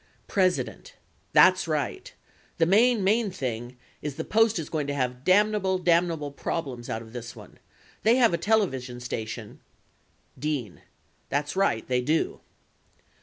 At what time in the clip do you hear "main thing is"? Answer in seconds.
3.03-4.15